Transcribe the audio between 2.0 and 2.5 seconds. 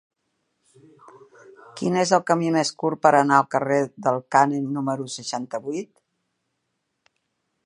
és el camí